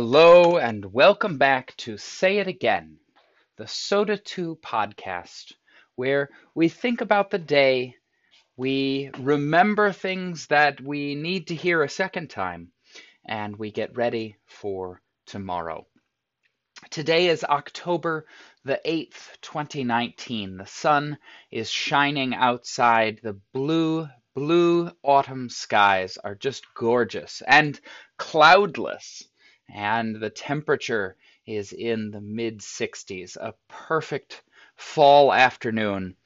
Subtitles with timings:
[0.00, 3.00] Hello and welcome back to Say It Again,
[3.56, 5.54] the SOTA 2 podcast,
[5.96, 7.96] where we think about the day,
[8.56, 12.70] we remember things that we need to hear a second time,
[13.26, 15.84] and we get ready for tomorrow.
[16.90, 18.24] Today is October
[18.64, 20.58] the 8th, 2019.
[20.58, 21.18] The sun
[21.50, 23.18] is shining outside.
[23.24, 27.80] The blue, blue autumn skies are just gorgeous and
[28.16, 29.27] cloudless
[29.68, 34.42] and the temperature is in the mid 60s, a perfect
[34.76, 36.16] fall afternoon.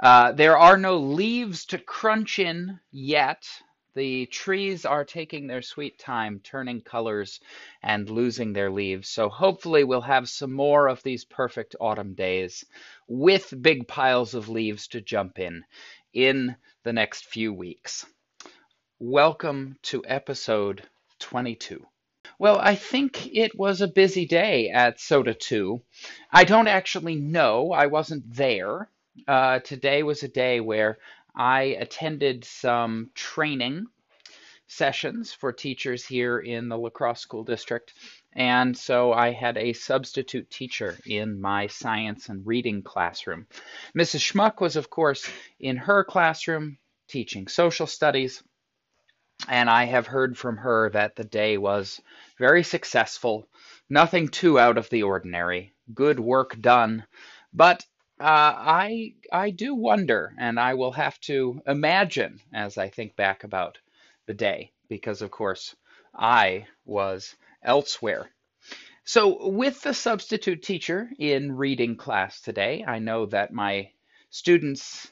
[0.00, 3.48] Uh, there are no leaves to crunch in yet.
[3.94, 7.40] The trees are taking their sweet time, turning colors
[7.82, 9.08] and losing their leaves.
[9.08, 12.64] So hopefully we'll have some more of these perfect autumn days
[13.06, 15.64] with big piles of leaves to jump in
[16.14, 18.06] in the next few weeks.
[18.98, 21.86] Welcome to episode 22.
[22.42, 25.80] Well, I think it was a busy day at SOTA 2.
[26.32, 28.90] I don't actually know, I wasn't there.
[29.28, 30.98] Uh, today was a day where
[31.36, 33.86] I attended some training
[34.66, 37.94] sessions for teachers here in the La Crosse School District.
[38.32, 43.46] And so I had a substitute teacher in my science and reading classroom.
[43.96, 44.18] Mrs.
[44.18, 48.42] Schmuck was, of course, in her classroom teaching social studies.
[49.48, 52.00] And I have heard from her that the day was
[52.38, 53.48] very successful,
[53.88, 57.04] nothing too out of the ordinary, good work done.
[57.52, 57.84] But
[58.20, 63.42] uh, I I do wonder, and I will have to imagine as I think back
[63.42, 63.78] about
[64.26, 65.74] the day, because of course
[66.14, 68.30] I was elsewhere.
[69.04, 73.90] So, with the substitute teacher in reading class today, I know that my
[74.30, 75.10] students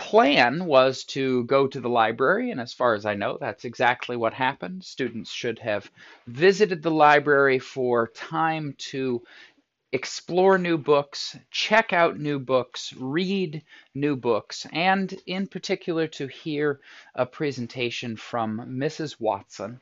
[0.00, 4.16] plan was to go to the library, and as far as I know, that's exactly
[4.16, 4.82] what happened.
[4.82, 5.90] Students should have
[6.26, 9.22] visited the library for time to
[9.92, 13.62] explore new books, check out new books, read
[13.94, 16.80] new books, and in particular to hear
[17.14, 19.20] a presentation from Mrs.
[19.20, 19.80] Watson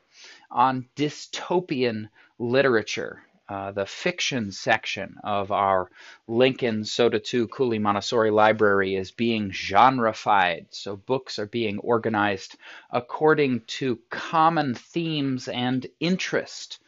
[0.51, 5.89] on dystopian literature uh, the fiction section of our
[6.27, 10.67] Lincoln SOTA 2 Cooley Montessori Library is being genreified.
[10.69, 12.57] So books are being organized
[12.91, 16.79] according to common themes and interest.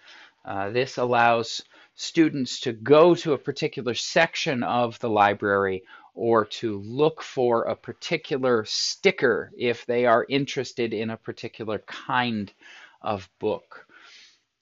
[0.45, 1.63] Uh, this allows
[1.95, 5.83] students to go to a particular section of the library
[6.13, 12.53] or to look for a particular sticker if they are interested in a particular kind
[13.01, 13.87] of book.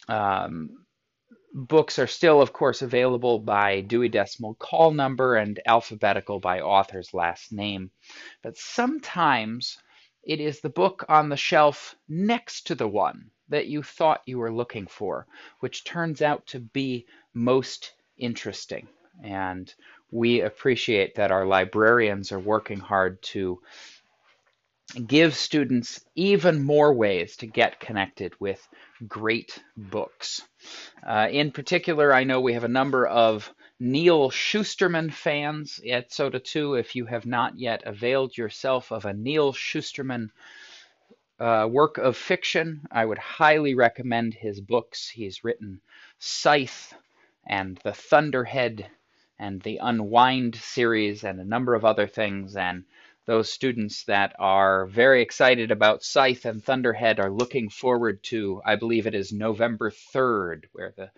[0.08, 0.86] Um,
[1.54, 7.14] Books are still, of course, available by Dewey Decimal call number and alphabetical by author's
[7.14, 7.92] last name.
[8.44, 9.78] But sometimes
[10.24, 14.38] it is the book on the shelf next to the one that you thought you
[14.38, 15.26] were looking for,
[15.60, 18.88] which turns out to be most interesting.
[19.24, 19.74] And
[20.12, 23.60] we appreciate that our librarians are working hard to
[24.92, 28.68] give students even more ways to get connected with
[29.08, 30.42] great books.
[31.06, 36.40] Uh, in particular, I know we have a number of Neal Shusterman fans at SOTA
[36.40, 36.76] 2.
[36.76, 40.32] If you have not yet availed yourself of a Neal Shusterman
[41.40, 45.08] uh, work of fiction, I would highly recommend his books.
[45.08, 45.82] He's written
[46.20, 46.94] Scythe
[47.48, 48.90] and The Thunderhead
[49.40, 52.58] and the Unwind series and a number of other things.
[52.58, 52.84] And
[53.30, 58.76] those students that are very excited about Scythe and Thunderhead are looking forward to, I
[58.76, 61.12] believe it is November 3rd, where the,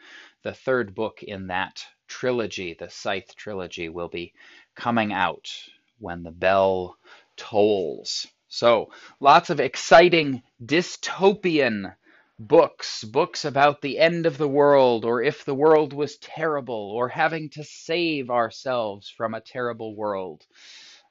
[0.44, 4.34] the third book in that trilogy, the Scythe trilogy, will be
[4.76, 5.54] coming out
[6.00, 6.98] when the bell
[7.38, 8.28] tolls.
[8.50, 11.96] So, lots of exciting dystopian
[12.38, 17.08] books, books about the end of the world, or if the world was terrible, or
[17.08, 20.46] having to save ourselves from a terrible world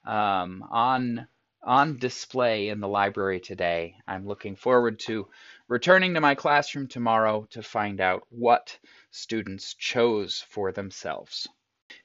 [0.05, 1.27] um, on
[1.63, 3.95] on display in the library today.
[4.09, 5.29] I'm looking forward to
[5.69, 8.79] returning to my classroom tomorrow to find out what
[9.11, 11.47] students chose for themselves.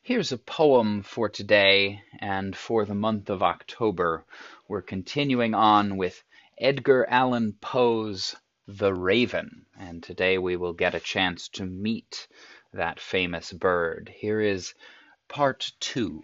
[0.02, 4.26] Here's a poem for today and for the month of October.
[4.68, 6.22] We're continuing on with
[6.58, 8.36] Edgar Allan Poe's
[8.68, 12.28] The Raven, and today we will get a chance to meet
[12.74, 14.12] that famous bird.
[14.14, 14.74] Here is
[15.28, 16.24] part two.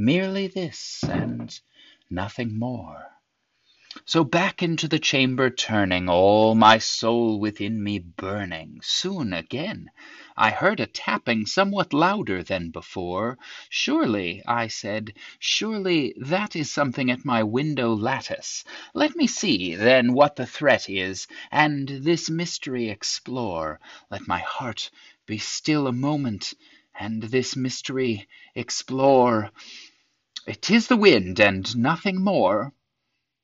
[0.00, 1.60] Merely this, and
[2.08, 3.08] nothing more.
[4.04, 9.90] So back into the chamber turning, All my soul within me burning, Soon again
[10.36, 13.38] I heard a tapping Somewhat louder than before.
[13.70, 18.62] "Surely," I said, "surely that is Something at my window lattice.
[18.94, 23.80] Let me see, then, what the threat is, And this mystery explore.
[24.12, 24.92] Let my heart
[25.26, 26.54] be still a moment,
[27.00, 29.50] And this mystery explore.
[30.62, 32.72] 'Tis the wind, and nothing more."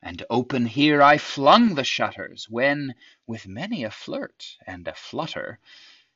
[0.01, 2.95] And open here I flung the shutters, When,
[3.27, 5.59] with many a flirt and a flutter,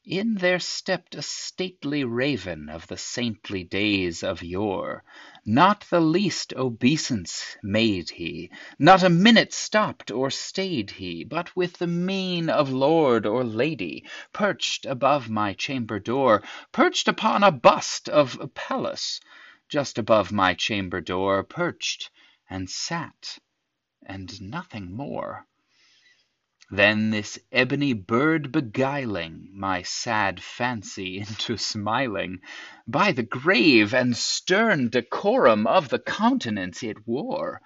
[0.07, 5.05] In there stepped a stately raven Of the saintly days of yore.
[5.45, 11.75] Not the least obeisance made he, Not a minute stopped or stayed he, But with
[11.75, 16.43] the mien of lord or lady Perched above my chamber door,
[16.73, 19.21] Perched upon a bust of Pallas,
[19.69, 22.11] Just above my chamber door Perched,
[22.49, 23.39] and sat
[24.07, 25.47] and nothing more.
[26.71, 32.41] Then this ebony bird beguiling My sad fancy into smiling,
[32.87, 37.61] By the grave and stern decorum Of the countenance it wore,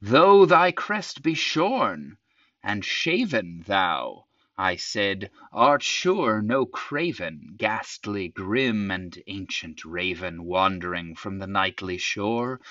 [0.00, 2.18] "Though thy crest be shorn
[2.62, 4.25] and shaven, Thou,"
[4.58, 11.98] I said, "art sure no craven, Ghastly, grim, and ancient raven Wandering from the nightly
[11.98, 12.62] shore?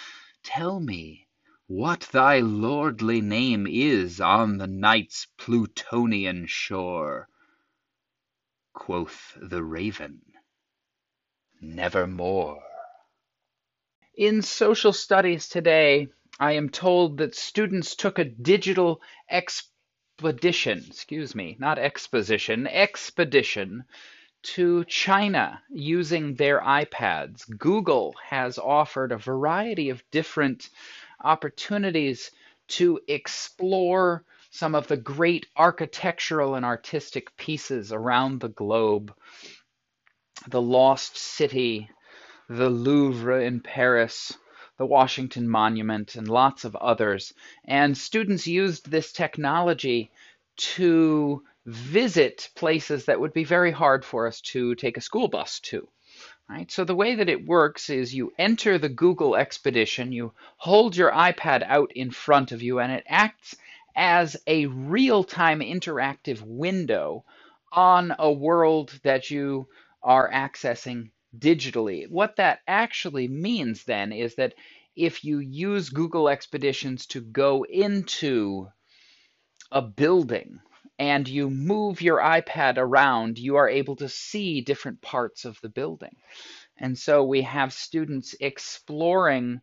[0.41, 1.27] Tell me
[1.67, 7.29] what thy lordly name is on the night's Plutonian shore."
[8.73, 10.23] Quoth the Raven,
[11.61, 12.63] "Nevermore."
[14.17, 16.07] In social studies today,
[16.39, 19.03] I am told that students took a digital
[20.17, 23.83] expedition, excuse me, not exposition, expedition
[24.43, 27.43] to China using their iPads.
[27.57, 30.69] Google has offered a variety of different
[31.21, 32.31] opportunities
[32.69, 39.13] to explore some of the great architectural and artistic pieces around the globe.
[40.47, 41.89] The Lost City,
[42.47, 44.31] the Louvre in Paris,
[44.77, 47.33] the Washington Monument, and lots of others.
[47.65, 50.11] And students used this technology
[50.57, 55.59] to visit places that would be very hard for us to take a school bus
[55.61, 55.87] to.
[56.47, 56.71] Right?
[56.71, 61.11] So the way that it works is you enter the Google Expedition, you hold your
[61.11, 63.55] iPad out in front of you, and it acts
[63.95, 67.23] as a real-time interactive window
[67.71, 69.67] on a world that you
[70.03, 71.09] are accessing
[71.39, 72.09] digitally.
[72.09, 74.53] What that actually means then is that
[74.95, 78.69] if you use Google Expeditions to go into
[79.71, 80.59] a building
[80.97, 85.69] and you move your iPad around, you are able to see different parts of the
[85.69, 86.15] building.
[86.77, 89.61] And so we have students exploring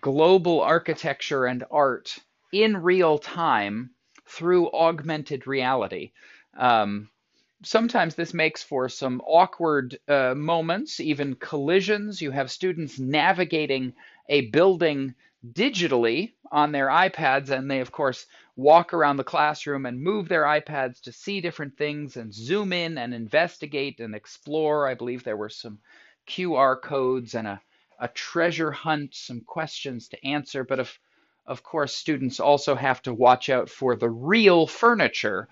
[0.00, 2.18] global architecture and art
[2.52, 3.90] in real time
[4.26, 6.12] through augmented reality.
[6.56, 7.10] Um,
[7.62, 12.22] sometimes this makes for some awkward uh, moments, even collisions.
[12.22, 13.94] You have students navigating
[14.28, 15.14] a building
[15.52, 20.44] digitally on their iPads, and they, of course, walk around the classroom and move their
[20.44, 24.88] iPads to see different things and zoom in and investigate and explore.
[24.88, 25.78] I believe there were some
[26.26, 27.60] QR codes and a,
[28.00, 30.64] a treasure hunt, some questions to answer.
[30.64, 30.98] But of,
[31.46, 35.48] of course, students also have to watch out for the real furniture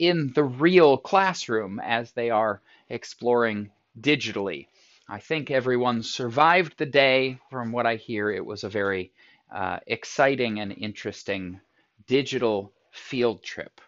[0.00, 4.66] in the real classroom as they are exploring digitally.
[5.06, 7.38] I think everyone survived the day.
[7.50, 9.12] From what I hear, it was a very
[9.54, 11.60] uh, exciting and interesting
[12.06, 13.78] digital field trip.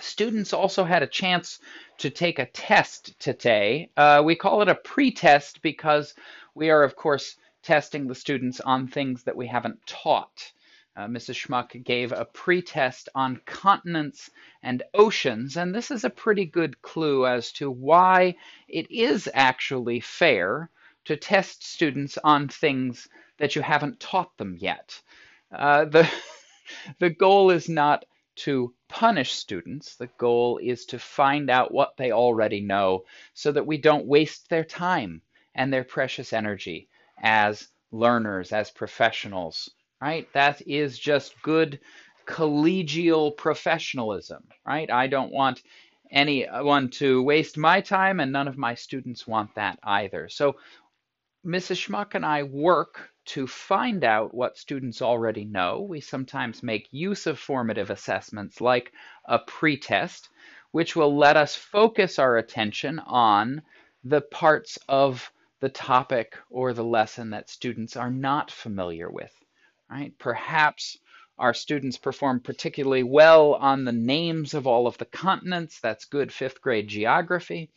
[0.00, 1.60] Students also had a chance
[1.98, 3.90] to take a test today.
[3.94, 6.14] Uh, we call it a pre-test because
[6.54, 10.52] we are, of course, testing the students on things that we haven't taught.
[10.94, 11.34] Uh, Mrs.
[11.36, 14.30] Schmuck gave a pre-test on continents
[14.62, 18.36] and oceans, and this is a pretty good clue as to why
[18.68, 20.68] it is actually fair
[21.06, 23.08] to test students on things
[23.38, 25.00] that you haven't taught them yet.
[25.50, 26.10] Uh, the
[26.98, 29.96] the goal is not to punish students.
[29.96, 34.48] The goal is to find out what they already know so that we don't waste
[34.50, 35.22] their time
[35.54, 39.70] and their precious energy as learners, as professionals,
[40.02, 40.28] right?
[40.34, 41.80] That is just good
[42.26, 44.90] collegial professionalism, right?
[44.90, 45.62] I don't want
[46.10, 50.28] anyone to waste my time and none of my students want that either.
[50.28, 50.56] So
[51.46, 51.78] Mrs.
[51.86, 55.82] Schmuck and I work to find out what students already know.
[55.88, 58.92] We sometimes make use of formative assessments like
[59.26, 60.28] a pretest.
[60.72, 63.62] which will let us focus our attention on
[64.04, 65.30] the parts of
[65.60, 69.32] the topic or the lesson that students are not familiar with.
[69.92, 70.16] Right?
[70.18, 70.96] Perhaps
[71.38, 75.80] our students perform particularly well on the names of all of the continents.
[75.80, 77.70] That's good fifth grade geography.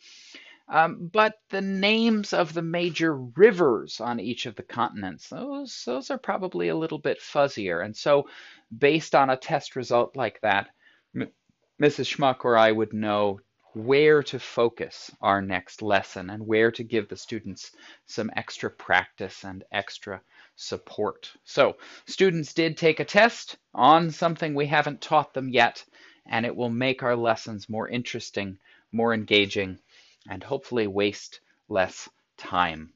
[0.68, 6.10] Um, but the names of the major rivers on each of the continents, those, those
[6.10, 7.84] are probably a little bit fuzzier.
[7.84, 8.28] And so,
[8.76, 10.70] based on a test result like that,
[11.14, 12.16] Mrs.
[12.16, 13.40] Schmuck or I would know
[13.76, 17.72] where to focus our next lesson and where to give the students
[18.06, 20.18] some extra practice and extra
[20.56, 21.30] support.
[21.44, 25.84] So, students did take a test on something we haven't taught them yet,
[26.24, 28.58] and it will make our lessons more interesting,
[28.92, 29.78] more engaging,
[30.26, 32.94] and hopefully waste less time.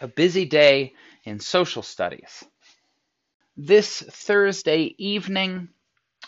[0.00, 2.44] A busy day in social studies.
[3.56, 5.70] This Thursday evening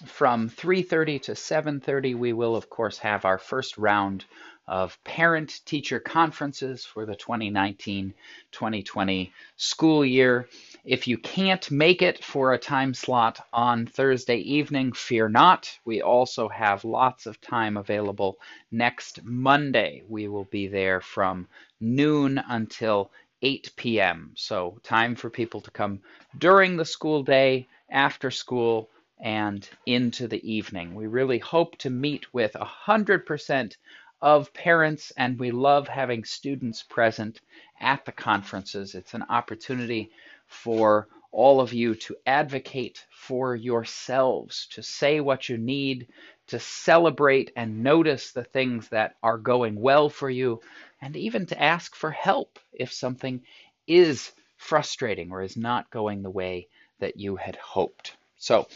[0.05, 4.25] from 3:30 to 7:30 we will of course have our first round
[4.69, 10.49] of parent teacher conferences for the 2019-2020 school year.
[10.85, 15.79] If you can't make it for a time slot on Thursday evening, fear not.
[15.85, 18.38] We also have lots of time available
[18.73, 20.03] next Monday.
[20.09, 21.47] We will be there from
[21.81, 23.12] noon until
[23.43, 24.33] 8 p.m.
[24.35, 26.00] So, time for people to come
[26.38, 30.94] during the school day, after school, and into the evening.
[30.94, 33.76] We really hope to meet with 100%
[34.23, 37.40] of parents, and we love having students present
[37.80, 38.94] at the conferences.
[38.94, 40.11] It's an opportunity
[40.46, 46.08] for all of you to advocate for yourselves, to say what you need,
[46.46, 50.61] to celebrate and notice the things that are going well for you,
[51.02, 53.42] and even to ask for help if something
[53.87, 56.68] is frustrating or is not going the way
[57.00, 58.16] that you had hoped.
[58.38, 58.69] So,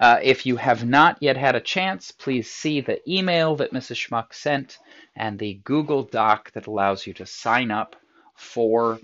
[0.00, 3.96] uh, if you have not yet had a chance, please see the email that Mrs.
[3.96, 4.78] Schmuck sent
[5.16, 7.96] and the Google Doc that allows you to sign up
[8.36, 9.00] for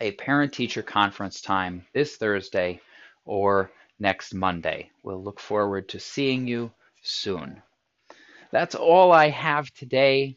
[0.00, 2.80] a parent teacher conference time this Thursday
[3.24, 4.90] or next Monday.
[5.02, 7.62] We'll look forward to seeing you soon.
[8.52, 10.36] That's all I have today.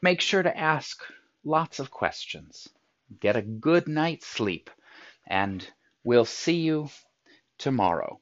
[0.00, 1.02] Make sure to ask
[1.44, 2.68] lots of questions.
[3.20, 4.70] Get a good night's sleep,
[5.26, 5.66] and
[6.04, 6.88] we'll see you
[7.58, 8.20] tomorrow.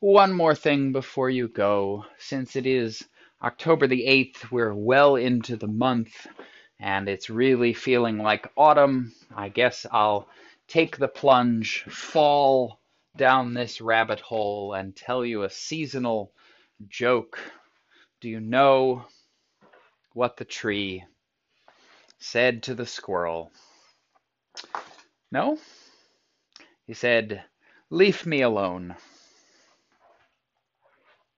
[0.00, 2.06] One more thing before you go.
[2.18, 3.04] Since it is
[3.42, 6.26] October the 8th, we're well into the month
[6.80, 9.12] and it's really feeling like autumn.
[9.34, 10.28] I guess I'll
[10.66, 12.80] take the plunge, fall
[13.16, 16.32] down this rabbit hole, and tell you a seasonal
[16.88, 17.38] joke.
[18.20, 19.04] Do you know
[20.14, 21.04] what the tree
[22.22, 23.50] said to the squirrel?
[25.32, 25.58] No?
[26.86, 27.44] He said,
[27.90, 28.94] Leave me alone.